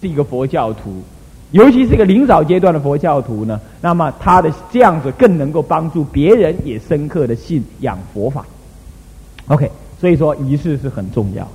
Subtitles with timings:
[0.00, 1.02] 是一个佛教徒，
[1.50, 8.46] 尤其是一个灵早阶段的佛教徒呢，那么他的这样子更能够帮助别人也深刻的信仰佛法。
[9.48, 9.68] OK，
[10.00, 11.50] 所以说仪式是很重要的。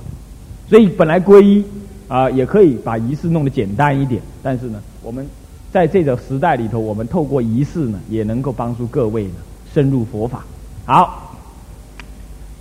[0.68, 1.64] 所以本来皈依
[2.06, 5.26] 啊，也可以把仪式弄得简单一点，但是呢，我们
[5.72, 9.36] 在这个时代里头，我们透过仪式呢，也能够帮助各位呢
[9.72, 10.44] 深入佛法。
[10.84, 11.34] 好，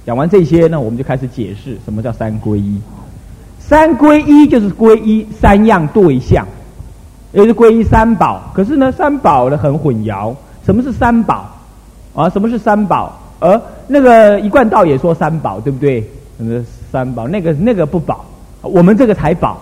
[0.05, 2.79] 讲完这些呢，我们就开始解释什么叫三皈依。
[3.67, 6.45] 三归一就是归一三样对象，
[7.31, 8.41] 也是归一三宝。
[8.53, 10.33] 可是呢，三宝呢很混淆。
[10.65, 11.49] 什么是三宝？
[12.13, 13.17] 啊，什么是三宝？
[13.39, 16.03] 而那个一贯道也说三宝，对不对？
[16.91, 18.23] 三宝，那个那个不保，
[18.61, 19.57] 我们这个才保，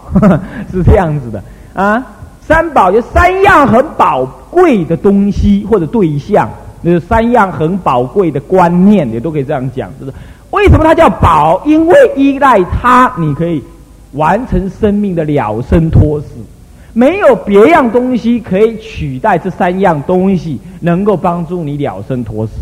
[0.71, 2.03] 是这样子的啊。
[2.41, 6.49] 三宝就三样很宝贵的东西或者对象，
[6.83, 9.89] 就是三样很宝贵的观念，也都可以这样讲。
[9.99, 10.13] 就是
[10.49, 11.61] 为什么它叫宝？
[11.65, 13.63] 因为依赖它，你可以。
[14.13, 16.27] 完成生命的了生脱死，
[16.93, 22.53] 没有别样东西可以取代这三样东西，能够帮助你了生脱死。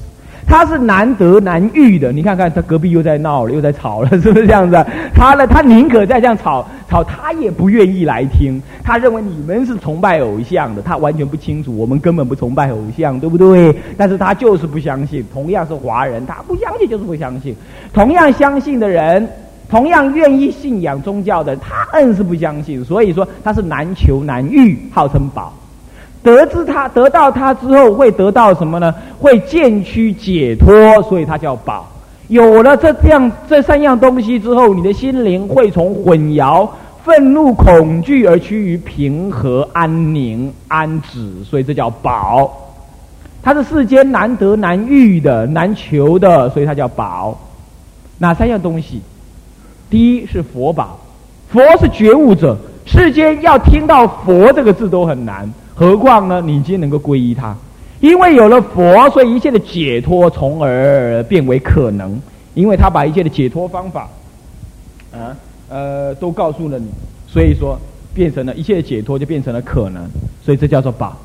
[0.48, 4.84] 他是难得难遇的，你看看他隔壁又在闹了，又在吵了， 是不是这样子？
[5.14, 8.60] 他呢，他宁可再这样吵吵，他也不愿意来听。
[8.84, 13.76] 他认为你们是崇拜偶像的，他完全不清楚，我们根本不崇拜偶像，对不对？
[13.96, 15.24] 但是他就是不相信。
[15.32, 17.56] 同样是华人，他不相信就是不相信。
[17.94, 19.28] 同样相信的人。
[19.70, 25.54] 同样愿意信仰宗教的，他硬是不相信，所以说他是难求难遇，号称宝。
[26.22, 28.94] 得知他得到他之后会得到什么呢？
[29.20, 31.88] 会渐趋解脱，所以他叫宝。
[32.28, 36.68] 有了这样这三样东西之后，你的心灵会从混淆、
[37.04, 42.52] 愤怒、恐惧而趋于平和、安宁、安止，所以这叫宝。
[43.42, 47.38] 它是世间难得难遇的、难求的，所以它叫宝。
[48.18, 49.02] 哪三样东西？
[49.90, 51.00] 第一是佛宝，
[51.50, 56.40] 佛是觉悟者，世间要听到佛这个字都很难，何况呢？
[56.46, 57.56] 你今天能够皈依他，
[58.00, 62.22] 因为有了佛，所以一切的解脱从而变为可能，
[62.54, 64.08] 因为他把一切的解脱方法，
[65.12, 65.36] 啊
[65.70, 66.86] 呃都告诉了你，
[67.28, 67.76] 所以说
[68.14, 70.08] 变成了一切的解脱就变成了可能，
[70.46, 71.18] 所以这叫做宝，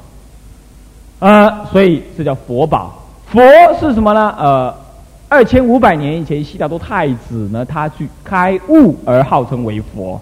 [1.19, 2.95] 啊，所以这叫佛宝。
[3.27, 3.43] 佛
[3.79, 4.35] 是什么呢？
[4.39, 4.84] 呃。
[5.29, 10.21] 二千五百年以前，悉达多太子呢，他去开悟而号称为佛，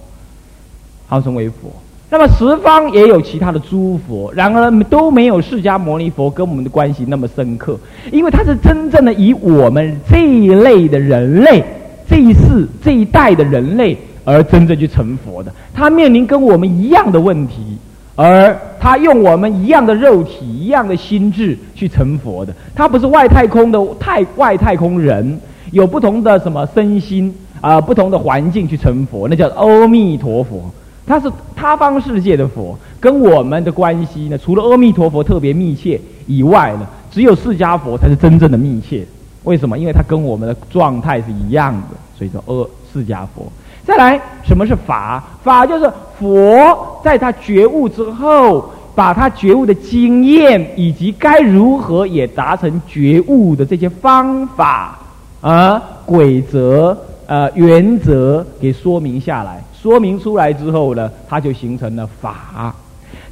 [1.07, 1.71] 号称为佛。
[2.09, 7.79] 那么十方也有其他的诸佛，然而都没有释迦牟尼佛跟我们的关系那么深刻，
[8.11, 11.65] 因为他是真正的以我们这一类的人类，
[12.09, 15.53] 这一世这一代的人类而真正去成佛的。
[15.75, 17.79] 他面临跟我们一样的问题。
[18.25, 25.41] 而他用我们一样的肉体、一样的心智去成佛的，他不是外太空的太外太空人，
[25.73, 30.71] 有不同的什么身心啊，不同的环境去成佛，那叫阿弥陀佛。
[31.05, 39.05] 他是他方世界的佛，跟我们的关系呢，除了阿弥陀佛特别密切以外呢，只有释迦佛才是真正的密切。
[39.43, 39.77] 为什么？
[39.77, 43.51] 因为他跟我们的状态是一样的，所以说阿释迦佛。
[43.85, 45.23] 再来，什么是法？
[45.43, 54.99] 法就是佛在他觉悟之后，把他觉悟的经验以及该如何也达成觉悟的这些方法
[55.41, 59.61] 啊、规则、呃原则给说明下来。
[59.75, 62.73] 说明出来之后呢，它就形成了法。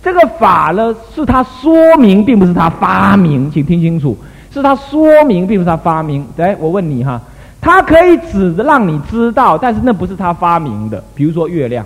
[0.02, 4.16] 这个法呢，是他说明，并不是他发明，请听清楚，
[4.52, 6.26] 是他说明，并不是他发明。
[6.36, 7.20] 来，我问你哈。
[7.60, 11.03] 它可以指着让你知道，但是那不是他发明的。
[11.15, 11.84] 比如说月亮，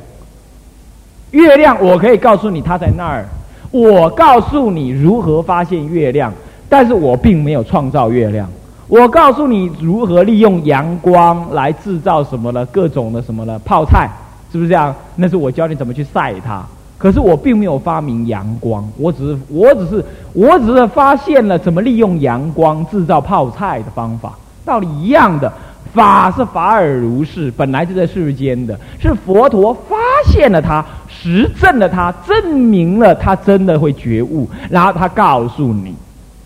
[1.33, 3.27] 月亮我可以告诉你它在那儿，
[3.71, 6.33] 我告诉你如何发现月亮，
[6.69, 8.49] 但是我并没有创造月亮。
[8.87, 12.65] 我告诉你如何利用阳光来制造什么呢？
[12.67, 13.59] 各种的什么呢？
[13.65, 14.09] 泡菜，
[14.53, 14.95] 是不是这样？
[15.17, 16.63] 那是我教你怎么去晒它。
[16.97, 24.35] 可是我并没有发明阳光，我只是我只是我只是发现了怎么利用阳光制造泡菜的方法。
[24.65, 25.53] 道理一样的，
[25.93, 35.95] 法是法尔如是，本来就在世间的，是佛陀发现了他，实证了他，证明了他真的会觉悟，然后他告诉你，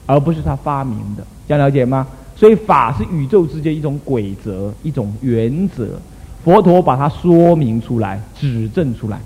[0.06, 2.06] 而不是他发明的，这样了解吗？
[2.36, 5.86] 所以法是宇宙之间一种规则，一种原则，
[6.44, 9.18] 佛陀把它说明出来，指证出来。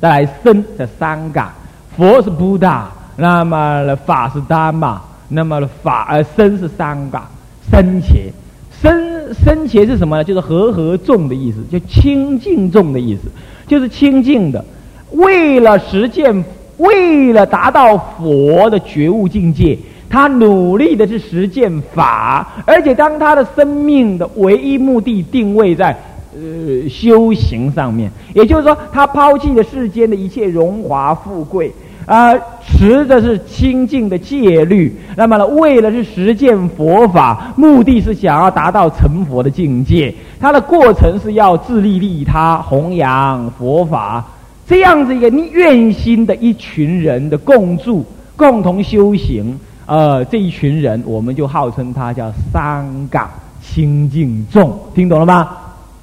[0.00, 1.54] 再来生的三嘎，
[1.96, 7.28] 佛是布达，那么法是达玛，那么法呃生是三嘎。
[7.70, 8.32] 深切，
[8.80, 10.24] 深深切是什么呢？
[10.24, 13.22] 就是和合众的意思，就清净众的意思，
[13.66, 14.64] 就是清净的。
[15.12, 16.44] 为了实践，
[16.78, 19.78] 为了达到佛的觉悟境界，
[20.08, 25.96] 他努力的去实践法，而且当他的生命的唯一目的定位在
[26.34, 28.10] 呃修行上面。
[28.34, 31.72] 也就是说，他抛弃了世间的一切荣华富贵，
[32.06, 32.32] 啊，
[32.64, 34.96] 持的是清净的戒律。
[35.16, 40.14] 那么呢，为了是实践佛法，目的是想要达到成佛的境界。
[40.38, 44.24] 它的过程是要自利利他，弘扬佛法。
[44.68, 48.04] 这样子一个愿心的一群人的共住、
[48.36, 53.30] 共同修行，呃，这一群人我们就号称他叫三港
[53.62, 55.50] 清净众，听懂了吗？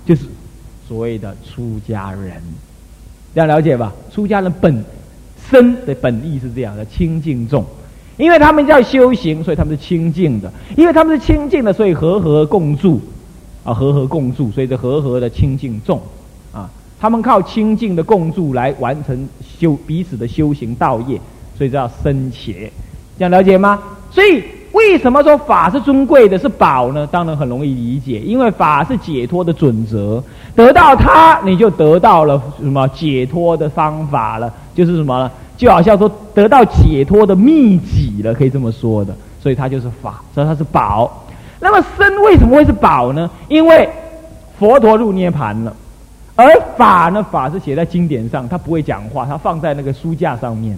[0.05, 0.25] 就是
[0.87, 2.41] 所谓的出家人，
[3.33, 3.91] 这样了解吧？
[4.13, 4.83] 出家人本
[5.53, 7.63] 身的本意是这样的，清净众，
[8.17, 12.99] 因为他们叫修行，所以他们是清净的；因为他们是清净的，所以和和共住，
[13.63, 16.01] 啊，和和共住，所以这和和的清净众。
[16.51, 16.67] 啊
[16.99, 19.27] 他们靠清净的共住来完成
[19.59, 21.19] 修彼此的修行道业，
[21.57, 22.71] 所以叫生邪，
[23.19, 23.77] 这样了解吗？
[24.09, 24.41] 所以
[24.71, 27.05] 为什么说法是尊贵的，是宝呢？
[27.11, 30.23] 当然很容易理解，因为法是解脱的准则，
[30.55, 35.29] 得到它你就得到了什么解脱的方法了，就是什么？
[35.57, 39.15] 就好像说得到解脱的秘籍了，可以这么说的。
[39.41, 41.25] 所以它就是法，所以它是宝。
[41.59, 43.29] 那么生为什么会是宝呢？
[43.47, 43.89] 因为
[44.57, 45.75] 佛陀入涅盘了。
[46.35, 47.23] 而法呢？
[47.31, 50.75] 法是写在经典上，他不会讲话，他放在那个书架上面，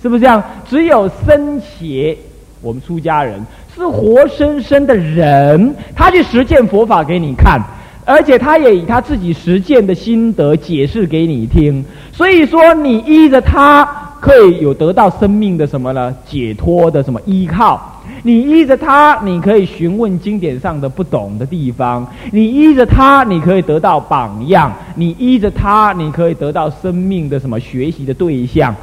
[0.00, 0.40] 是不是这样？
[0.68, 2.16] 只有生前，
[2.62, 7.60] 我们出家人是活生生的人，他去实践佛法给你看，
[8.08, 11.84] 而且他也以他自己实践的心得解释给你听。
[12.10, 13.84] 所以说，你依着他，
[14.18, 16.16] 可以有得到生命的什么呢？
[16.26, 18.02] 解脱的什么依靠？
[18.22, 22.02] 你依着他，你可以询问经典上的不懂的地方；
[22.32, 28.74] 你依着他，你可以得到榜样；你依着他，你可以得到生命的什么学习的对象。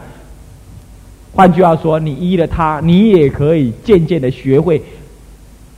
[1.33, 4.79] 换句话说，你依了他，你也可以渐渐的学会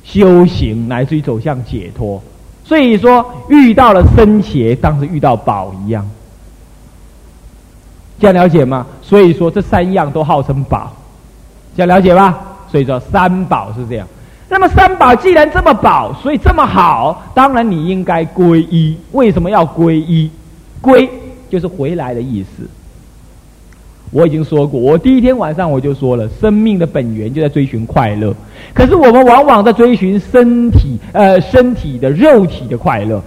[0.04, 2.22] 修行，乃至于走向解脱。
[2.68, 6.06] 所以说，遇到了生邪，当时遇到宝一样。
[8.20, 8.86] 这样了解吗？
[9.02, 10.92] 所以说，这三样都号称宝，
[11.78, 12.38] 这样了解吧？
[12.70, 14.06] 所以说三宝是这样，
[14.50, 18.98] 那么三宝既然这么宝，所以这么好，当然你应该皈依。
[19.14, 20.30] 为什么要皈依？
[20.82, 21.08] 皈
[21.50, 22.68] 就是回来的意思。
[24.12, 28.34] 我已经说过，我第一天晚上我就说了，生命的本源就在追寻快乐。
[28.74, 33.22] 可是我们往往在追寻身体，呃，身体的肉体的快乐，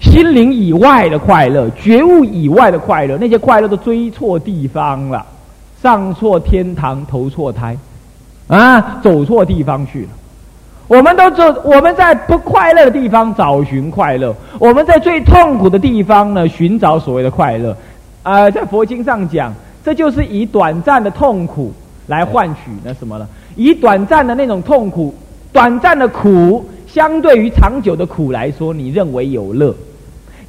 [0.00, 5.24] 心灵以外的快乐，觉悟以外的快乐，那些快乐都追错地方了，
[5.82, 7.76] 上错天堂，投错胎。
[8.46, 10.08] 啊，走错地方去了。
[10.86, 17.74] 我们都走，我们在不快乐的地方找寻快乐；我们在最痛苦的地方呢，寻找所谓的快乐。
[18.22, 21.72] 啊，在佛经上讲，这就是以短暂的痛苦
[22.06, 23.28] 来换取那什么呢？
[23.54, 25.14] 以短暂的那种痛苦、
[25.52, 29.74] 短暂的苦，相对于长久的苦来说，你认为有乐，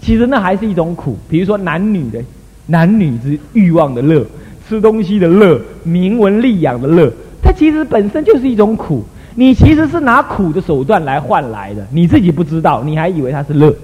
[0.02, 1.18] 其实那还是一种苦。
[1.30, 2.20] 比如说男女的
[2.68, 4.26] 男女之欲望的乐，
[4.68, 7.12] 吃东西的乐，名闻利养的乐。
[7.44, 9.04] 它其实本身就是一种苦，
[9.36, 13.76] 你其实是拿苦的手段来换来的，你自己不知道，你还以为它是乐。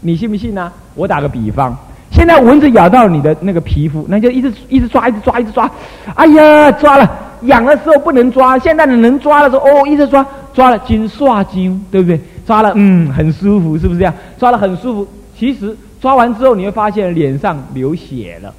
[0.00, 0.72] 你信不信呢？
[0.94, 1.76] 我打个比方，
[2.16, 5.70] 现在蚊子咬到你的那个皮肤，那就一直一直抓，一直抓，一直抓。
[6.14, 7.06] 哎呀，抓了，
[7.42, 12.18] 痒的时候不能抓，现在你能抓的时候，哦，一直抓，抓了，金刷金，对不对？
[12.46, 14.14] 抓了，嗯，很舒服，是不是这样？
[14.38, 15.08] 抓了很舒服，
[15.38, 18.54] 其实抓完之后你会发现脸上流血了。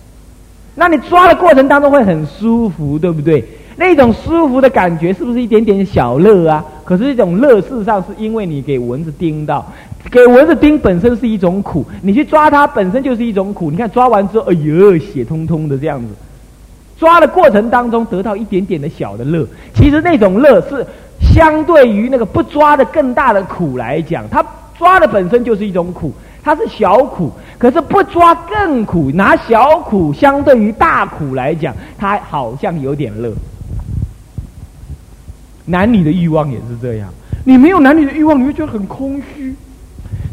[0.75, 3.43] 那你抓的过程当中会很舒服，对不对？
[3.77, 6.65] 那种舒服的感觉是不是一点点小乐啊？
[6.83, 9.65] 可是这种乐事实上是因为你给蚊子叮到，
[10.11, 13.69] 给蚊子叮本身是一种苦，你去抓它本身就是一种苦。
[13.69, 16.07] 你看抓完之后，哎呦，血通通的这样子，
[16.97, 20.85] 抓的过程当中得到一点点的小的乐，其实那种乐是
[21.19, 24.43] 相对于那个不抓的更大的苦来讲，它
[24.77, 26.11] 抓的本身就是一种苦。
[26.43, 29.11] 它是小苦，可是不抓更苦。
[29.13, 33.33] 拿小苦相对于大苦来讲，它好像有点乐。
[35.67, 37.07] 男女的欲望也是这样，
[37.45, 39.53] 你没有男女的欲望，你会觉得很空虚，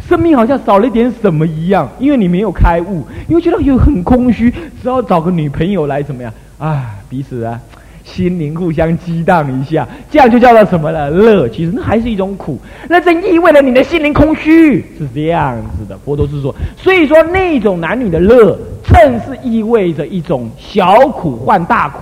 [0.09, 6.87] 生命好像少了一点什么一样，因为你没有开悟，你会觉得又很空虚，只要找个女朋友来怎么样啊？
[7.09, 7.61] 彼此啊。
[8.05, 11.09] 心灵互相激荡一下，这样就叫做什么呢？
[11.09, 12.61] 乐，其实那还是一种苦。
[12.87, 15.97] 那正意味着你的心灵空虚，是这样子的。
[16.05, 22.01] 佛陀是说，所以说那种男女的乐，正是意味着一种小苦换大苦。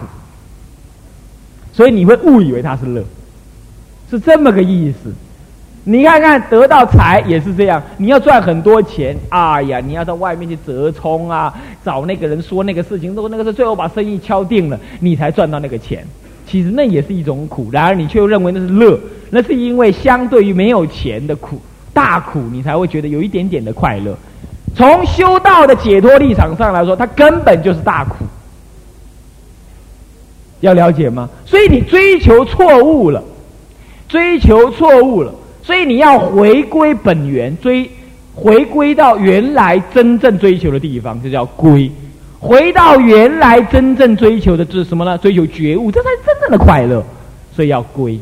[1.72, 3.04] 所以你会误以为它是乐，
[4.12, 5.10] 是这么个意思。
[5.84, 11.52] 你看看得到财也是这样，你要赚很多钱，哎呀，你要到外面去折冲啊，
[11.82, 16.06] 找那个人说那个事情，如果那个是最后把生意敲定了，你才赚到那个钱。
[16.46, 19.00] 其实那也是一种苦，然而你却又认为那是乐，
[19.30, 21.58] 那是因为相对于没有钱的苦，
[21.94, 24.14] 大苦，你才会觉得有一点点的快乐。
[24.76, 28.24] 从修道的解脱立场上来说，它根本就是大苦。
[30.60, 31.28] 要了解吗？
[31.44, 33.22] 所以你追求错误了，
[34.12, 37.90] 追求错误了，所以你要回归本源，追
[38.34, 41.90] 回归到原来真正追求的地方，这叫归。
[42.38, 45.16] 回到原来真正追求的是什么呢？
[45.16, 47.02] 追求觉悟，这才是真正的快乐。
[47.56, 48.20] 所以要归。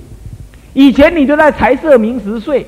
[0.74, 2.64] 以前你都在财色名食睡、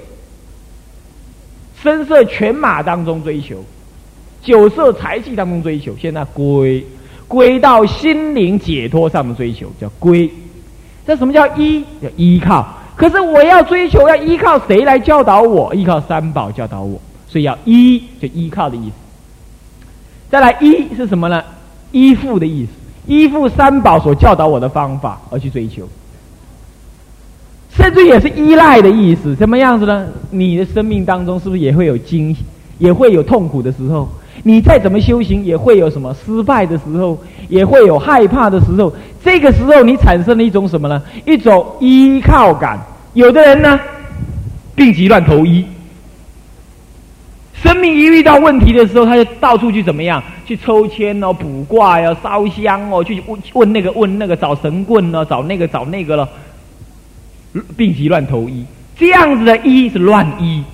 [1.81, 3.65] 声色犬马当中追求，
[4.43, 6.85] 酒色财气当中追求，现在归
[7.29, 10.29] 归到心灵解脱上的追求，叫归。
[11.07, 11.85] 这什么叫依？
[12.03, 12.82] 叫依靠。
[12.95, 15.75] 可是我要追求，要依靠谁来教导我？
[15.75, 18.95] 依靠三宝教导我，所以要依，就依靠的意思。
[20.31, 21.43] 再来依是什么呢？
[21.91, 22.73] 依附的意思，
[23.07, 25.89] 依附三宝所教导我的方法而去追求，
[27.75, 29.35] 甚至也是依赖的意思。
[29.37, 30.09] 什么样子呢？
[30.31, 32.35] 你的生命当中是不是也会有惊，
[32.79, 34.09] 也会有痛苦的时候？
[34.43, 37.19] 你再怎么修行，也会有什么失败的时候，
[37.49, 38.93] 也会有害怕的时候。
[39.25, 41.01] 这个时候，你产生了一种什么呢？
[41.25, 42.79] 一种依靠感。
[43.15, 43.79] 有的人呢，
[44.75, 45.65] 病急乱投医。
[47.55, 50.23] 生命一遇到问题的时候，他就到处去怎么样？
[50.45, 56.29] 去抽签哦，卜卦呀，烧香哦，去问问那个问那个，找神棍呢，找那个找那个了。
[57.77, 58.65] 病急乱投医，
[58.97, 60.65] 这样子的医是乱医。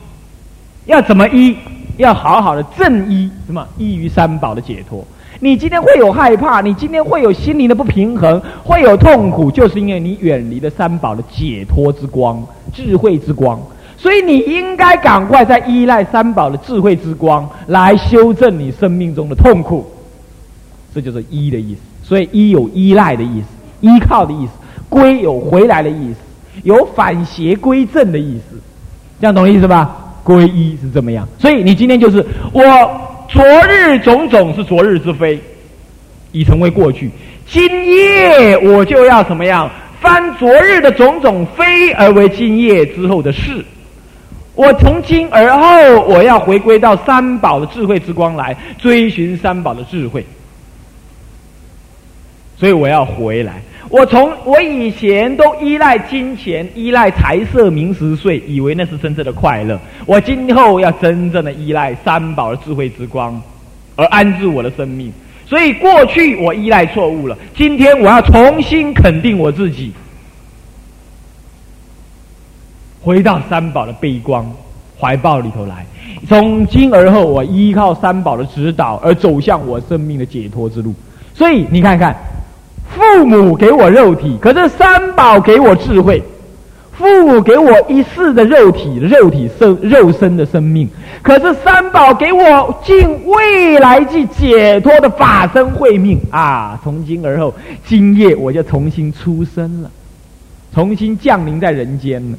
[0.87, 1.57] 要怎么医？
[1.99, 3.67] 要好好的正依，什么？
[3.77, 5.05] 依于三宝的解脱。
[5.41, 13.61] 你今天会有害怕，你今天会有心灵的不平衡，会有痛苦，就是因为你远离了三宝的解脱之光、智慧之光。
[13.97, 19.85] 所以你应该赶快在依赖三宝的智慧之光来修正你生命中的痛苦，
[20.95, 21.81] 这就是依的意思。
[22.05, 23.47] 所以依有依赖的意思，
[23.81, 24.53] 依靠的意思；
[24.89, 26.17] 归有回来的意思，
[26.63, 28.57] 有反邪归正的意思。
[29.21, 30.08] 这样懂意思吧？
[30.29, 31.27] 归依是这么样。
[31.39, 32.63] 所以你今天就是我
[33.31, 35.41] 昨日种种是昨日之非，
[36.33, 37.11] 已成为过去。
[37.47, 39.71] 今夜我就要怎么样
[40.03, 43.65] 翻昨日的种种非，而为今夜之后的事。
[44.55, 50.27] 我从今而后，我要回归到三宝的智慧之光来追寻三宝的智慧，
[52.59, 53.63] 所以我要回来。
[53.91, 59.81] 我从我以前都依赖金钱、依赖财色名食睡，以为那是真正的快乐。
[60.05, 63.41] 我今后要真正的依赖三宝的智慧之光，
[63.97, 65.11] 而安置我的生命。
[65.47, 69.93] 所以过去我依赖错误了，今天我要重新肯定我自己。
[73.01, 74.53] 回到三宝的悲光
[75.01, 75.87] 怀抱里头来，
[76.29, 80.95] 从今而后，我依靠三宝的指导而走向我生命的解脱之路。
[81.33, 82.15] 所以你看看，
[82.99, 86.21] 父母给我肉体，可是三宝给我智慧。
[86.91, 90.89] 父母给我一世的肉体，肉体生肉身的生命，
[91.23, 96.77] 可是三宝给我尽未来即解脱的法身慧命啊！
[96.83, 97.55] 从今而后，
[97.87, 99.89] 今夜我就重新出生了，
[100.75, 102.39] 重新降临在人间了。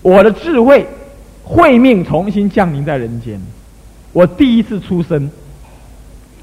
[0.00, 0.86] 我的智慧、
[1.42, 3.40] 慧命重新降临在人间。
[4.12, 5.28] 我第一次出生，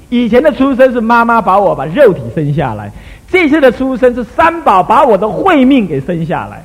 [0.08, 2.92] 以前的出生是妈妈把我把肉体生下来，
[3.28, 6.64] 这次的出生是三宝把我的慧命给生下来。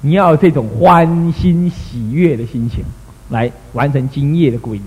[0.00, 2.84] 你要这种欢欣喜悦的心情
[3.28, 4.82] 来完成今夜的皈依。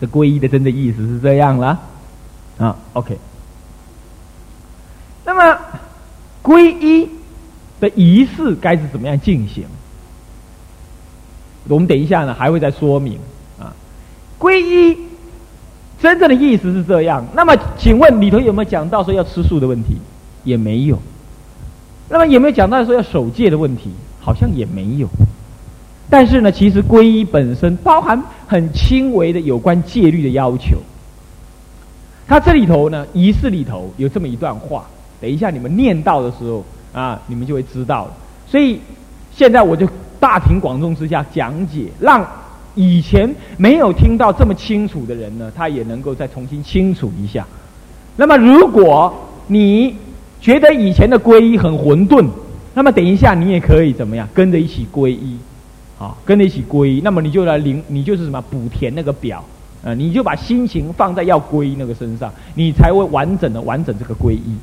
[0.00, 1.80] 这皈依的真的意思是这样了
[2.58, 3.18] 啊？OK。
[5.24, 5.58] 那么
[6.42, 7.08] 皈依。
[7.80, 9.64] 的仪式该是怎么样进行？
[11.66, 13.18] 我们等一下呢还会再说明
[13.58, 13.72] 啊。
[14.38, 14.98] 皈依
[16.00, 17.24] 真正的意思是这样。
[17.34, 19.96] 那么，请问里头有没有讲到说要吃素的问题？
[20.44, 20.98] 也没有。
[22.08, 23.90] 那么有没有讲到说要守戒的问题？
[24.20, 25.08] 好像也没有。
[26.08, 30.78] 但是呢，其实皈依本身包含很轻微的有关戒律的要求。
[32.26, 34.86] 它这里头呢，仪式里头有这么一段话，
[35.20, 36.64] 等一下你们念到的时候。
[36.92, 38.12] 啊，你们就会知道了。
[38.48, 38.80] 所以
[39.32, 39.88] 现在我就
[40.18, 42.28] 大庭广众之下讲解，让
[42.74, 47.46] 以前没有听到这么清楚的人呢，他也能够再重新清楚一下。
[48.16, 49.12] 那么，如果
[49.46, 49.96] 你
[50.40, 52.26] 觉得以前的皈依很混沌，
[52.74, 55.36] 那么等一下你也可以怎么样，跟着一起皈依，
[55.98, 57.00] 好，跟着一起皈依。
[57.02, 59.44] 那么你就来领，你就是什么补填那个表，
[59.82, 64.56] 呃，你就把心情放在要皈依那个身上，你才会完整的完整这个皈依。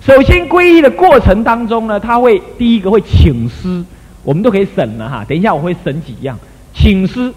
[0.00, 3.84] 首先，皈依的过程当中呢，他会第一个会请师，
[4.24, 5.24] 我们都可以省了哈。
[5.26, 6.38] 等一下我会省几样，
[6.74, 7.32] 请师，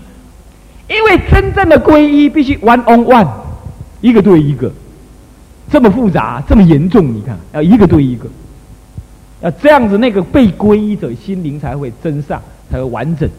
[0.88, 3.28] 因为真正的皈依必须 one on one，
[4.02, 4.72] 一个对一个，
[5.70, 8.28] 这么复杂，这么严重，你看要一个对一个，
[9.42, 13.30] 要这样子，那个被皈依者心灵才会真上，才会完整。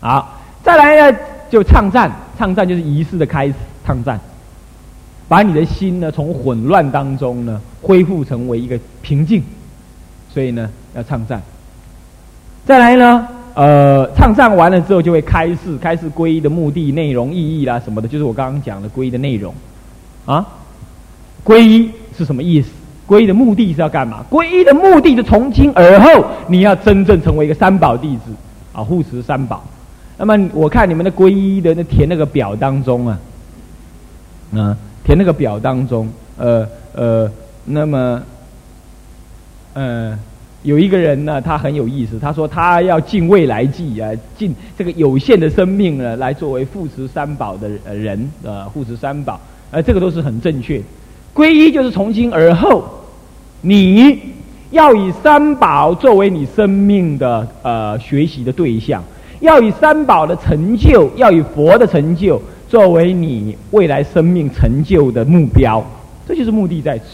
[0.00, 1.18] 好，再来呢
[1.50, 3.54] 就唱赞，唱赞就是仪式的开始，
[3.86, 4.18] 唱赞，
[5.28, 9.42] 把你的心呢从混乱当中呢恢复成为一个平静，
[10.32, 11.40] 所以呢要唱赞。
[12.64, 19.54] 再来呢，呃，唱赞完了之后就会开示，开示皈依的目的、内容、意义啦什么的，就是我刚刚讲的皈依的内容，
[20.24, 20.46] 啊，
[21.44, 22.70] 皈依是什么意思？
[23.06, 24.24] 皈依的目的是要干嘛？
[24.30, 28.32] 皈依的目的是从今而后你要真正成为一个三宝弟子
[28.72, 29.62] 啊，护持三宝。
[30.16, 33.18] 那么我看你们的皈依的那填那个表当中啊，
[34.56, 37.30] 啊，填那个表当中，呃呃，
[37.66, 38.22] 那么，
[39.74, 40.18] 呃。
[40.62, 42.18] 有一个人呢，他很有意思。
[42.18, 49.40] 他说他要尽未来际啊，尽这个有限的生命呢，来作为护持三宝的人呃，护持三宝，
[49.70, 50.80] 呃，这个都是很正确。
[51.34, 52.84] 皈依就是从今而后，
[53.62, 54.18] 你
[54.70, 59.02] 要以三宝作为你生命的呃学习的对象，
[59.40, 65.84] 要以三宝的成就，要以佛的成就作为你未来生命成就的目标，
[66.28, 67.04] 这就是目的在此。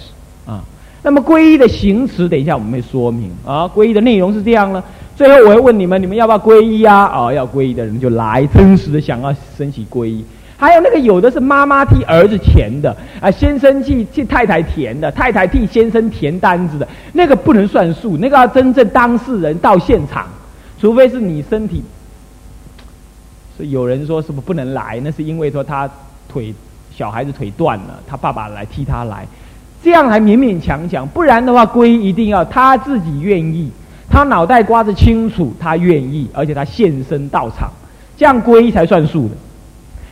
[1.02, 3.70] 那么皈依的行词，等一下我们会说明啊。
[3.74, 4.82] 皈依的内容是这样呢。
[5.16, 7.06] 最后我会问你们，你们要不要皈依啊？
[7.06, 10.24] 啊，要皈依的人就来，真实的想要升起皈依。
[10.56, 20.26] 还有那个有的是妈妈替儿子填的啊，先生替替太太填的，太太替先生填单子的，那个不能算数，那个要真正当事人到现场，
[20.80, 21.82] 除非是你身体。
[23.56, 25.00] 是有人说是不是不能来？
[25.02, 25.88] 那是因为说他
[26.28, 26.54] 腿
[26.92, 29.26] 小孩子腿断了，他爸爸来替他来。
[29.82, 33.70] 这样还勉勉强强，不然的话，皈依一定要他自己愿意，
[34.10, 37.70] 他脑袋瓜子清楚，他愿意，而且他现身到场，
[38.16, 39.34] 这样皈依才算数的。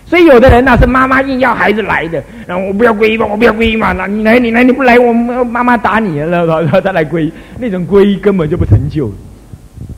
[0.06, 9.11] 所以有的人那是妈妈硬要孩子来的，然后我不要皈依嘛，我不要皈依嘛，那你来，你来，你不来，我妈妈打你了，然后他来皈依，那种皈依根本就不成就，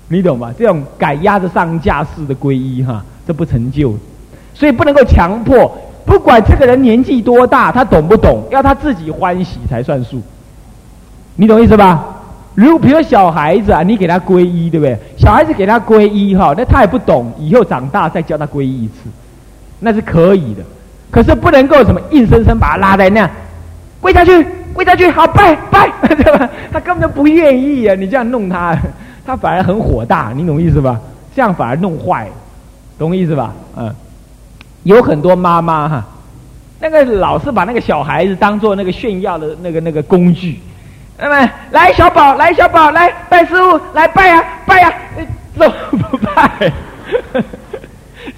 [0.09, 0.51] 你懂吧？
[0.59, 3.95] 这种赶鸭子上架式的皈依哈，这不成就，
[4.55, 5.79] 所以不能够强迫。
[6.09, 10.23] 不管这个人年纪多大，他懂不懂，要他自己欢喜才算数。
[11.37, 12.03] 你懂意思吧？
[12.55, 14.99] 如果比如小孩子啊，你给他皈依，对不对？
[15.19, 19.11] 小孩子给他皈依哈，那他也不懂，以后长大再教他皈依一次，
[19.81, 20.63] 那是可以的。
[21.11, 23.31] 可是不能够什么硬生生把他拉在那
[24.01, 26.49] 跪下去，跪下去，好拜拜，对吧？
[26.73, 27.95] 他根本就不愿意啊！
[27.95, 28.75] 你这样弄他，
[29.27, 30.99] 他反而很火大，你懂意思吧？
[31.37, 32.27] 这样反而弄坏，
[32.99, 33.53] 懂意思吧？
[33.77, 33.95] 嗯。
[34.89, 36.03] 有很多妈妈哈，
[36.81, 40.59] 那个老是把那个小孩子当做那个炫耀的那个那个工具，
[41.19, 44.91] 那么来小宝来小宝来拜师傅来拜呀拜呀，
[45.59, 45.75] 怎么
[46.11, 46.73] 不拜？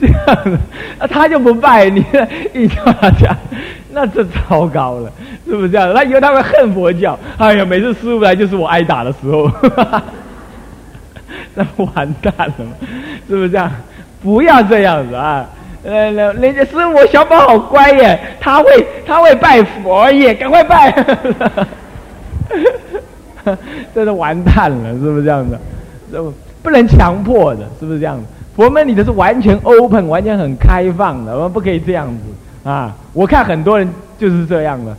[0.00, 0.58] 这样子，
[0.98, 2.04] 那他就不拜你，
[2.52, 3.36] 一叫他讲，
[3.92, 5.12] 那这糟糕了，
[5.46, 5.94] 是不是这样？
[5.94, 9.48] 他以为他会恨佛教，哎呀，每次师傅来就是我挨打的时候，
[11.54, 12.66] 那完蛋了，
[13.28, 13.70] 是不是这样？
[14.20, 15.46] 不要这样子啊！
[15.82, 20.92] 呃，那那个师傅小宝好乖耶，他会他会拜佛耶，赶快拜，
[23.94, 25.58] 这是完蛋了，是不是这样子？
[26.12, 28.24] 不不能强迫的，是不是这样子？
[28.54, 32.94] 佛门里的是完全 open，完全很开放的，我们不可以这样子啊！
[33.14, 34.94] 我看很多人就是这样的，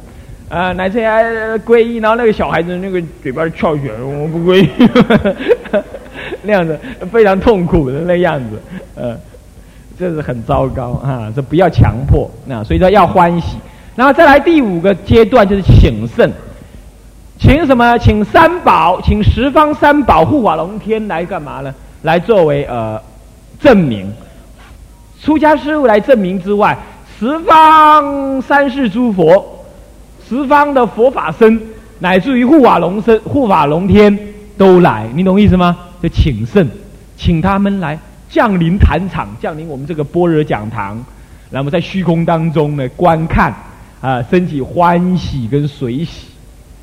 [0.49, 1.23] 啊，乃至还
[1.59, 4.71] 皈依，然后那个小孩子那个嘴巴翘起来，我不皈依，
[6.41, 6.75] 那样子
[7.11, 8.59] 非常痛苦的那样子，
[8.95, 9.15] 呃。
[10.01, 11.31] 这是很糟糕啊！
[11.35, 13.57] 这不要强迫，那所以说要欢喜。
[13.95, 16.27] 然后再来第五个阶段就是请圣，
[17.37, 17.95] 请什么？
[17.99, 21.71] 请三宝，请十方三宝护法龙天来干嘛呢？
[22.01, 22.99] 来作为呃
[23.59, 24.11] 证明。
[25.21, 26.75] 出家师傅来证明之外，
[27.19, 29.63] 十方三世诸佛，
[30.27, 31.61] 十方的佛法僧，
[31.99, 34.17] 乃至于护法龙身、护法龙天
[34.57, 35.77] 都来，你懂意思吗？
[36.01, 36.67] 就请圣，
[37.15, 37.99] 请他们来。
[38.31, 41.03] 降临坛场，降临我们这个般若讲堂，
[41.49, 43.53] 那么在虚空当中呢，观看
[43.99, 46.27] 啊，升起欢喜跟随喜，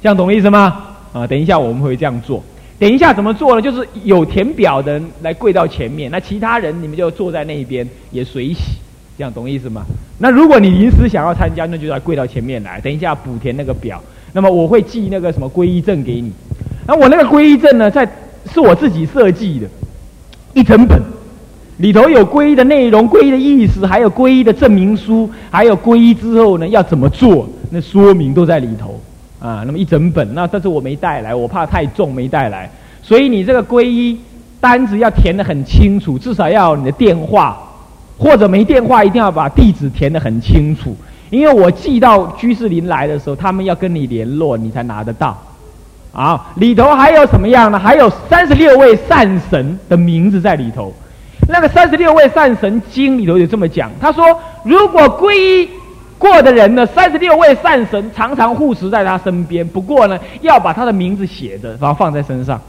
[0.03, 0.85] 这样懂意思吗？
[1.15, 2.45] 啊，等一下我们会这样做。
[2.79, 3.63] 等一下怎么做呢？
[3.63, 8.77] 就是有填表的人来跪到前面，那其他人你们就坐在那一边也随喜，
[9.17, 9.87] 这样懂意思吗？
[10.19, 12.79] 那如果你临时想要参加，那就要跪到前面来。
[12.81, 14.01] 等一下补填那个表，
[14.35, 16.31] 那么我会寄那个什么皈依证给你。
[16.87, 18.07] 那我那个皈依证呢，在
[18.53, 19.67] 是我自己设计的，
[20.53, 21.01] 一整本。
[21.79, 29.01] 里头有皈依的内容、皈依的意思，还有皈依的证明书，还有皈依之后呢要怎么做，那说明都在里头
[29.39, 29.63] 啊。
[29.65, 32.69] 那么一整本，那这次我没带来，我怕太重没带来，
[33.01, 34.19] 所以你这个皈依
[34.61, 37.57] 单子要填的很清楚，至少要你的电话，
[38.19, 40.97] 或者没电话一定要把地址填的很清楚，
[41.31, 45.39] 因为我寄到居士林来的时候，他们要跟你联络，你才拿得到。
[46.11, 47.79] 啊，里头还有什么样呢？
[47.79, 50.93] 还有三十六位善神的名字在里头。
[51.51, 55.69] 那个三十六位善神经里头有这么讲，他说，如果皈依
[56.19, 62.61] 过的人呢，三十六位善神常常护持在他身边，不过呢，要把他的名字写着，然后放在身上。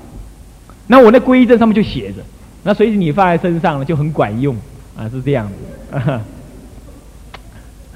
[0.88, 2.24] 那我那皈依证上面就写着，
[2.64, 4.56] 那所以你放在身上呢就很管用
[4.98, 5.54] 啊，是这样子。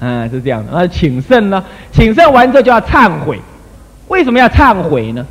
[0.00, 0.70] 嗯， 是这样的。
[0.70, 1.64] 那请圣呢？
[1.92, 3.40] 请圣完之后就要忏悔。
[4.08, 5.24] 为什么要忏悔呢？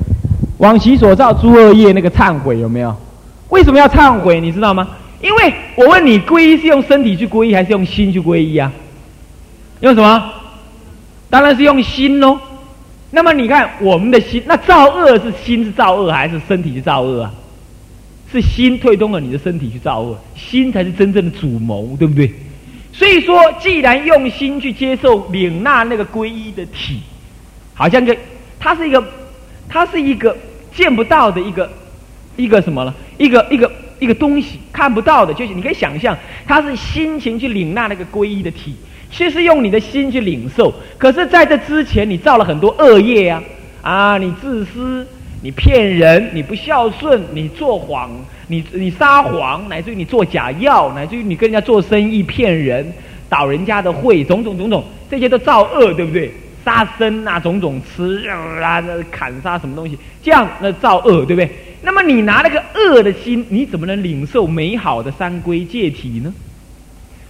[0.57, 2.95] 往昔所造诸恶业，那个忏悔有没有？
[3.49, 4.41] 为什么要忏悔？
[4.41, 4.87] 你知道吗？
[5.23, 8.69] 因为我问你，皈依是用身体去皈依，还是用心去皈依啊？
[9.79, 10.33] 用什么？
[11.29, 12.37] 当然是用心喽。
[13.09, 17.33] 那么你看，我们的心，那造恶是心是造恶，还是身体去造恶啊？
[18.33, 22.29] 是心推动了你的身体去造恶，心才是真正的主谋，对不对？
[22.91, 26.99] 所以说，既然用心去接受领纳那个皈依的体，
[27.73, 28.13] 好像个，
[28.59, 29.01] 它是一个，
[29.69, 30.35] 它是一个
[30.75, 31.71] 见不到的一个，
[32.35, 32.93] 一个什么了？
[33.17, 33.71] 一个一个。
[33.99, 38.75] 一个东西看不到的，就是你可以想象，它是心情去领纳那个皈依的体，
[39.11, 40.73] 其实用你的心去领受。
[40.97, 43.43] 可是，在这之前，你造了很多恶业啊，
[43.81, 45.07] 啊，你自私，
[45.41, 48.09] 你骗人，你不孝顺，你做谎，
[48.47, 52.93] 你你撒谎，乃至于你做假药，乃至于你跟人家做生意骗人，
[53.29, 56.31] 倒人家的会，种种种种，这些都造恶，对不对？
[56.65, 61.49] 杀生啊，种种吃啊，砍杀什么东西，这样那造恶，对不对？
[61.85, 66.33] 那么你拿那个恶的心，你怎么能领受美好的三规戒体呢？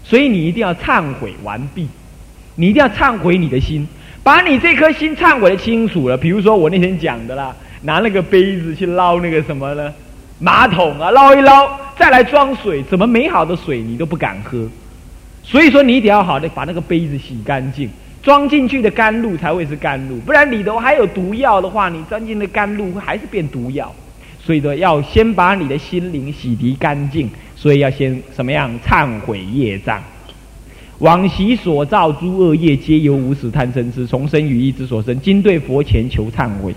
[0.04, 1.88] 所以你一定要忏悔完毕，
[2.56, 3.88] 你一定要忏悔你的心，
[4.22, 6.16] 把你这颗心忏悔的清楚了。
[6.16, 9.92] 比如说我那天讲的啦，拿那个杯子去捞那个什么呢？
[10.40, 14.68] 马桶啊，捞一捞，再来装水，怎么美好的水你都不敢喝？
[15.42, 17.90] 所以说你一定要好的把那个杯子洗干净，
[18.22, 23.94] 装进去的甘露才会是甘露，不然里头还有毒药的话，你装进的甘露会还是变毒药。
[24.46, 28.70] 所以说，要先把你的心灵洗涤干净，所以要先什么样？
[28.86, 30.04] 忏悔业障，
[31.00, 35.18] 往昔所造诸恶业，皆由无始贪嗔痴，从生语意之所生。
[35.22, 36.76] 今对佛前求忏悔。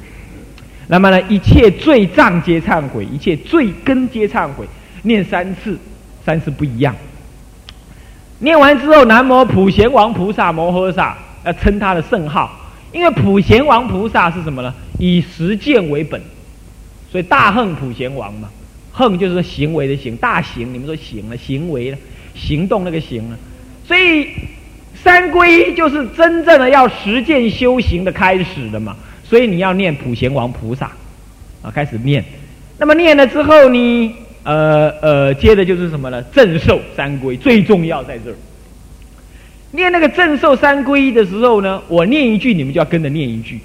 [0.87, 4.64] 那么呢，一切罪障皆忏悔，一切罪根皆忏悔。
[5.02, 5.76] 念三次，
[6.24, 6.94] 三次不一样。
[8.38, 12.48] 念完之后，南无普贤王菩萨摩诃萨，要称他的圣号，
[12.92, 14.72] 因为普贤王菩萨是什么呢？
[15.00, 16.22] 以实践为本。
[17.11, 18.49] 所以大横普贤王嘛，
[18.92, 21.99] 横就是行为的行，大行你们说行了，行为了，
[22.35, 23.38] 行动那个行了。
[23.87, 24.29] 所以
[24.95, 28.97] 三归就是真正的要实践修行的开始的嘛。
[29.23, 30.90] 所以你要念普贤王菩萨
[31.62, 32.25] 啊，开始念。
[32.79, 34.14] 那么念了之后，你
[34.45, 36.23] 呃呃，接着就是什么呢？
[36.33, 38.37] 正受三归最重要在这儿。
[39.73, 43.59] 念那个正受三归的时候呢，我念一句，你们就要跟着念一句。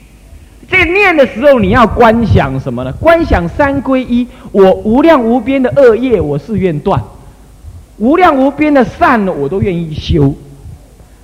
[0.69, 2.93] 在念的时候，你要观想什么呢？
[2.93, 6.97] 观想三归一，我无量无边的恶业，我是愿断；
[7.97, 10.33] 无量无边的善呢，我都愿意修。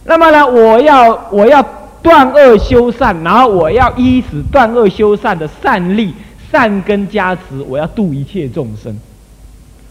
[0.03, 1.63] 那么呢，我要我要
[2.01, 6.13] 断恶修善，然后我要依此断恶修善的善力、
[6.51, 8.97] 善根加持，我要度一切众生。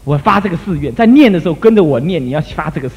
[0.03, 2.95] 我发这个誓愿，在念的时候跟着我念，你要发这个誓。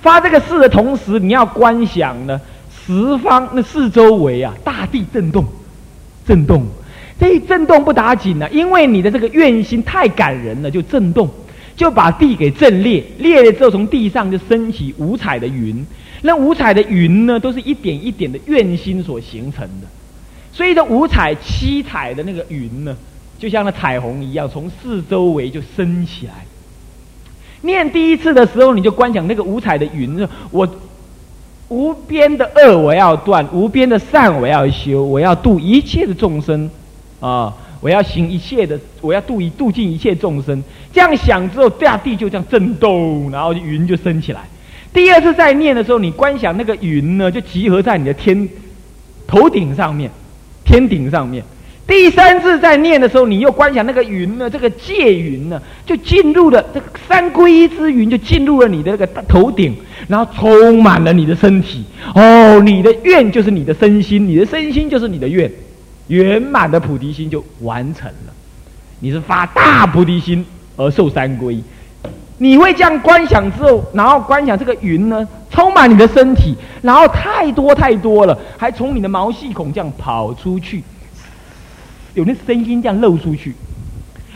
[0.00, 2.40] 发这个誓的同时，你要观想呢。
[2.88, 5.44] 十方那四周围啊，大地震动，
[6.26, 6.64] 震动，
[7.20, 11.28] 这一震动不打紧呢，因为你的这个愿心太感人了，就震动，
[11.76, 15.86] 就把地给震裂，裂了之后，从地上就升起五彩的云，
[16.22, 19.86] 那五彩的云呢，都是一点一点的愿心所形成的，
[20.50, 22.96] 所以这五彩七彩的那个云呢，
[23.38, 26.32] 就像那彩虹一样，从四周围就升起来。
[27.60, 30.66] 念第一次的时候，你就观想那个五彩的云，我。
[31.68, 36.70] 无边的恶我要断，无边的善我要修，我要度一切的众生，
[37.20, 40.62] 啊，我要行一切的，我要度一度尽一切众生。
[40.92, 44.40] 这样想之后，大地就这样震动，然后云就升起来。
[44.92, 48.48] 第二次再念的时候，你观想那个云呢，就集合在你的天
[49.26, 50.10] 头顶上面，
[50.64, 51.44] 天顶上面。
[51.88, 59.74] 第三次在念的时候，你又观想那个云呢，这个界云呢，就进入了这个三归一之云，就进入了你的那个头顶，
[60.06, 61.82] 然后充满了你的身体。
[62.14, 65.50] 哦，你的愿就是你的身心，你的身心就是你的愿，
[66.08, 68.34] 圆满的菩提心就完成了。
[69.00, 70.44] 你是发大菩提心
[70.76, 71.58] 而受三归，
[72.36, 80.82] 你会这样观想之后，然后观想这个云呢，充满你的身体，然后太多太多了，还从你的毛细孔这样跑出去。
[82.14, 83.54] 有那声音这样漏出去，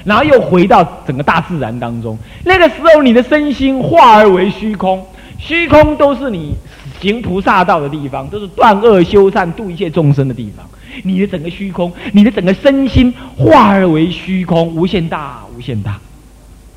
[0.04, 2.18] 然后又回到整个大自然当中。
[2.44, 5.04] 那个时候，你的身心化而为虚空，
[5.38, 6.54] 虚空都是你
[7.00, 10.64] 行菩萨道的地方，都是断恶修善、度一切众生的地方。
[11.04, 15.98] 你的整个虚空，你的整个身心化而为虚空，无限大，无限大。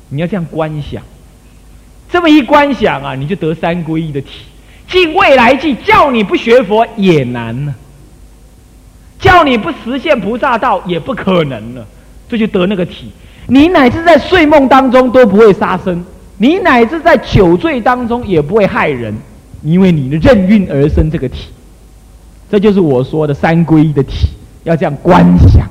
[0.08, 1.02] 你要这样观想，
[2.10, 4.28] 这么一观想啊，你就得三皈依的体。
[4.88, 7.74] 进未来际，叫你不学佛也难呢，
[9.26, 11.84] 叫你不实现菩萨道也不可能了，
[12.28, 13.10] 这就得那个体。
[13.48, 16.04] 你乃至在睡梦当中都不会杀生，
[16.38, 19.12] 你乃至在酒醉当中也不会害人，
[19.64, 21.48] 因为你的任运而生这个体。
[22.48, 24.28] 这就是我说的三皈依的体，
[24.62, 25.68] 要这样观想。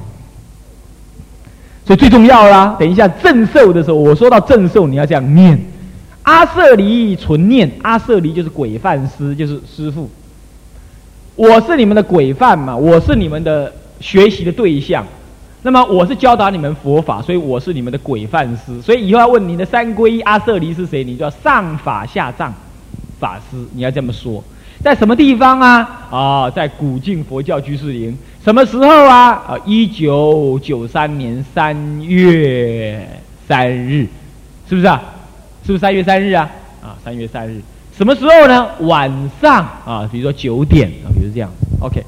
[1.86, 5.58] 所以最重要啦，等一下正受的时候，我说到正受，你要这样念。
[6.24, 10.10] 阿舍离纯念，阿舍离就是鬼犯师，就是师傅。
[11.36, 15.06] 我是你们的鬼犯嘛，我是你们的学习的对象。
[15.64, 18.82] 那么我是教导你们佛法，所以我是你们的鬼犯师。
[18.82, 22.54] 所以以后要问你的三皈依阿舍离是谁，你就要上法下藏
[23.20, 24.44] 法师，你要这么说。
[24.82, 26.08] 在什么地方啊？
[26.12, 28.16] 啊，在古晋佛教居士林。
[28.44, 29.30] 什么时候啊？
[29.32, 33.10] 啊，一九九三年三月
[33.48, 34.08] 三日，
[34.70, 35.02] 是不是啊？
[35.66, 36.48] 是不是三月三日啊？
[36.84, 37.60] 啊，三月三日，
[37.98, 38.68] 什么时候呢？
[38.82, 39.10] 晚
[39.42, 41.50] 上啊，比如说九点啊，比如这样。
[41.80, 42.04] OK。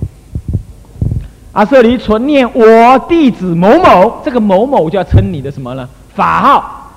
[1.54, 5.88] 阿舍离存念我弟子某某，这个某某就要称你的什么呢？
[6.14, 6.92] 法号，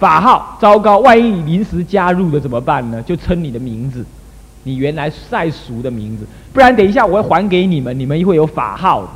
[0.00, 0.58] 法号。
[0.60, 3.00] 糟糕，万一你临时加入的怎么办呢？
[3.02, 4.04] 就称你的名字，
[4.64, 6.26] 你原来赛俗的名字。
[6.52, 9.08] 不然等一下我会还给你们，你们会有法号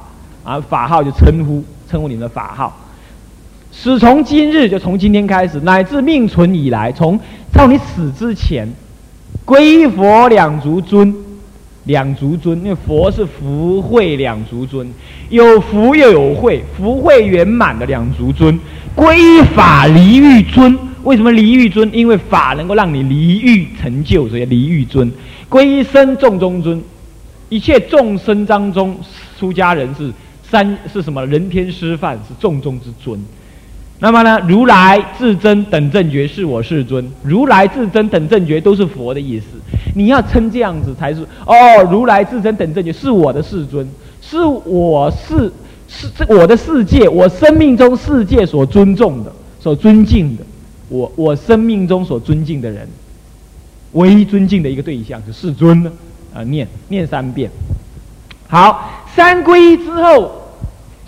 [0.45, 2.73] 啊，法号就称呼称呼你们的法号。
[3.73, 7.19] 始从今日，就从今天开始，乃至命存以来，从
[7.53, 8.73] 到你死之前，
[9.45, 11.15] 皈依佛两足尊，
[11.85, 14.89] 两足尊，因为佛是福慧两足尊，
[15.31, 18.59] 有福又有慧，福慧圆满的两足尊。
[18.95, 21.91] 皈依法离欲尊，为什么离欲尊？
[21.93, 25.11] 因为法能够让你离欲成就，所以离欲尊。
[25.51, 26.81] 皈依身众中尊，
[27.49, 28.97] 一切众生当中，
[29.39, 31.27] 出家人是三是什么？
[31.27, 33.19] 人天师范是众中之尊。
[34.03, 34.37] 那么呢？
[34.49, 37.09] 如来至真等正觉是我世尊。
[37.23, 39.47] 如来至真等正觉都是佛的意思。
[39.95, 41.55] 你要称这样子才是哦。
[41.89, 43.89] 如来至真等正觉是我的世尊，
[44.21, 45.53] 是我是
[45.87, 50.43] 是这我的世界，我生命中世界所尊重的、所尊敬的，
[50.89, 52.89] 我我生命中所尊敬的人，
[53.93, 55.93] 唯一尊敬的一个对象是世尊呢。
[56.35, 57.49] 啊，念念三遍。
[58.49, 60.42] 好，三皈依之后。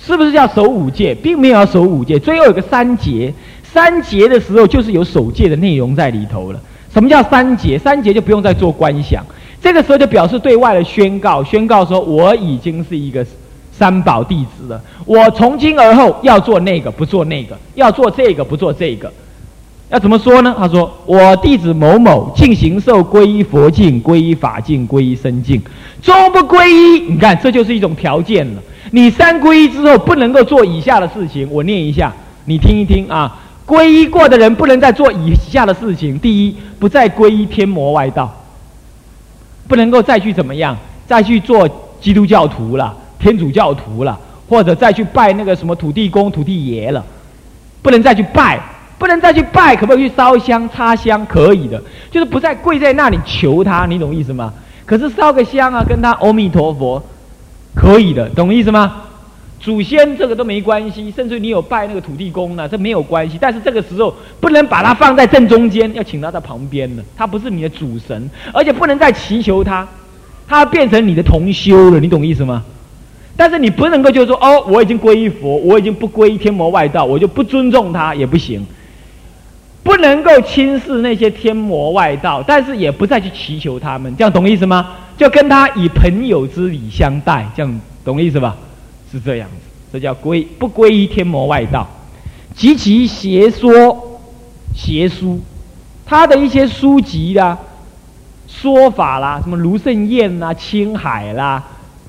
[0.04, 3.32] 是不是要守五戒，并没有要守五戒，最后有个三节。
[3.62, 6.60] 三节的时候，就是有守戒的内容在里头了。
[6.92, 7.76] 什么叫三节？
[7.76, 9.24] 三节就不用再做观想，
[9.60, 13.26] 这个时候就表示对外的宣告，宣告说我已经是一个
[13.72, 14.80] 三宝弟子了。
[15.04, 19.12] 我从今而后要做那个，不做那个；要做这个，不做这个。
[19.90, 20.54] 要怎么说呢？
[20.56, 25.60] 他说：“我弟子某某尽行受皈依佛境、皈依法境、皈依身境，
[26.00, 27.00] 终不皈依。
[27.10, 28.62] 你看，这就是一种条件了。”
[28.94, 32.12] 你三皈依之后不能够做以下的事情，我念一下，
[32.44, 33.40] 你听一听啊。
[33.66, 38.32] 皈依过的人不能再做以下的事情：第一，不再皈依天魔外道，
[39.66, 40.76] 不能够再去怎么样，
[41.08, 41.68] 再去做
[42.00, 44.16] 基督教徒了、天主教徒了，
[44.48, 47.04] 或者再去拜那个什么土地公、土地爷了，
[47.82, 48.60] 不能再去拜，
[48.96, 51.26] 不能再去拜，可不可以去烧香、插香？
[51.26, 54.52] 可以的，就是不再跪在那里求他，你懂意思吗？
[54.86, 57.02] 可是烧个香啊，跟他阿弥陀佛。
[57.74, 59.02] 可以的，懂意思吗？
[59.60, 63.38] 祖先这个都没关系，甚至你有拜那个土地公呢，这没有关系。
[63.40, 67.02] 但是这个时候不能把它放在正中间，要请他在旁边了。
[67.16, 69.88] 他不是你的主神，而且不能再祈求他，
[70.46, 71.98] 他变成你的同修了。
[71.98, 72.62] 你懂意思吗？
[73.36, 78.64] 但是你不能够就说哦，我已经皈依佛，我已经不皈依天魔外道，我就不尊重他也不行。
[79.82, 84.88] 不能够轻视那些天魔外道，但是也不再去祈求他们，这样懂意思吗？
[85.16, 88.56] 就跟他以朋友之礼相待，这样懂意思吧？
[89.10, 89.56] 是这样子，
[89.92, 91.88] 这叫归不归于天魔外道，
[92.54, 94.20] 及其邪说
[94.74, 95.40] 邪书，
[96.04, 97.56] 他的一些书籍啦、
[98.48, 101.62] 说法啦，什么卢胜彦啦、青海啦、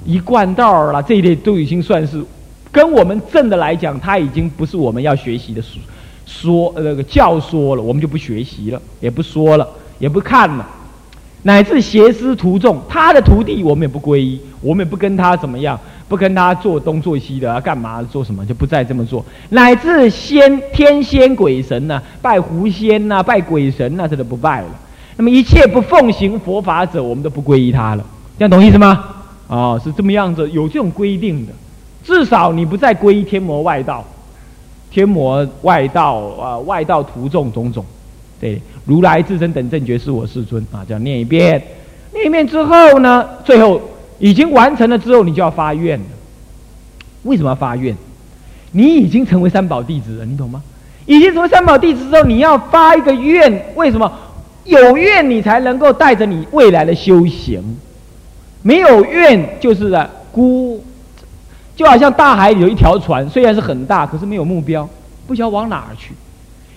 [0.04, 2.24] 一贯道啦这一类，都已经算是
[2.72, 5.80] 跟我们正的来讲，他已经不是我们要学习的书。
[6.26, 10.68] 说那个教说了，我们就不学习了，也不说了，也不看了，
[11.46, 24.68] 乃至邪师徒众，他的徒弟我们也不皈依，我们也不跟他怎么样，不跟他做东做西的，干嘛做什么就不再这么做，乃至仙天仙鬼神呐，拜狐仙呐，拜鬼神呐，这都不拜了。
[25.18, 28.04] 那么一切不奉行佛法者，我们都不皈依他了，
[28.40, 29.04] 这样懂意思吗？
[29.48, 31.54] 啊，是这么样子，有这种规定的，
[32.04, 34.04] 至少你不再皈依天魔外道。
[34.92, 37.84] 天魔外道啊，外道徒众种种，
[38.40, 41.62] 对，如来自身等正觉是我世尊啊，这样念一遍，
[42.14, 43.82] 念一遍之后呢，最后
[44.20, 46.06] 已经完成了之后，你就要发愿了。
[47.24, 47.96] 为什么要发愿？
[48.72, 50.62] 你已经成为三宝弟子了，你懂吗？
[51.06, 54.12] 已经成为三宝弟子之后，你要发一个愿，为什么？
[54.66, 57.78] 有愿你才能够带着你未来的修行，
[58.64, 60.84] 没有愿就是啊孤，
[61.76, 64.90] 就好像大海里有一条船，虽然是很大，可是没有目标，
[65.28, 66.14] 不晓得往哪儿去。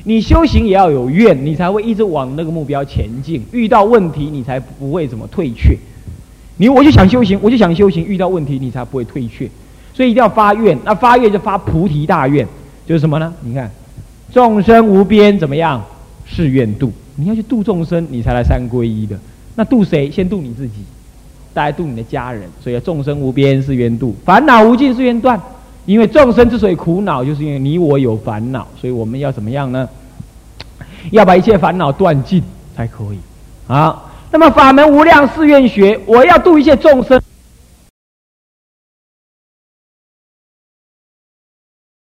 [0.05, 3.43] 你修行也要有愿，你才会一直往那个目标前进。
[3.53, 5.77] 遇到问题，你才不会怎么退却。
[6.57, 9.49] 你我就想修行，我就想修行，遇到问题你才不会退却。
[9.93, 12.47] 所以一定要发愿，那发愿就发菩提大愿，
[12.87, 13.33] 就是什么呢？
[13.43, 13.71] 你看，
[14.33, 15.85] 众生无边，怎么样？
[16.25, 16.93] 是愿度。
[17.17, 19.19] 你要去度众生，你才来三皈依的。
[19.57, 20.11] 那度谁？
[20.11, 20.75] 先度你自己，
[21.55, 22.43] 再来度你的家人。
[22.63, 25.41] 所以众生无边是愿度，烦恼无尽是愿断。
[25.89, 29.89] 因为众生之所以苦恼，就是因为你我有烦恼，所以我们要怎么样呢？
[31.13, 32.43] 要把一切烦恼断尽
[32.77, 33.19] 才可以。
[33.73, 37.19] 啊，那么法门无量誓愿学，我要度一切众生。